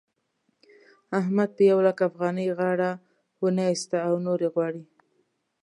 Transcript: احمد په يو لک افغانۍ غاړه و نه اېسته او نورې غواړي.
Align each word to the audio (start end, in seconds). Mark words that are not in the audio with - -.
احمد 1.19 1.49
په 1.55 1.63
يو 1.71 1.79
لک 1.85 1.99
افغانۍ 2.09 2.47
غاړه 2.57 2.91
و 3.41 3.45
نه 3.55 3.63
اېسته 3.71 3.97
او 4.07 4.13
نورې 4.25 4.47
غواړي. 4.53 4.83